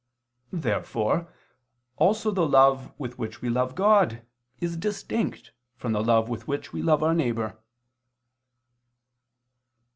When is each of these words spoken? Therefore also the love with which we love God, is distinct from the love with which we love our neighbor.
Therefore 0.55 1.31
also 1.95 2.31
the 2.31 2.47
love 2.49 2.91
with 2.99 3.19
which 3.19 3.39
we 3.43 3.51
love 3.51 3.75
God, 3.75 4.25
is 4.59 4.75
distinct 4.75 5.51
from 5.75 5.91
the 5.91 6.01
love 6.03 6.27
with 6.27 6.47
which 6.47 6.73
we 6.73 6.81
love 6.81 7.03
our 7.03 7.13
neighbor. 7.13 7.59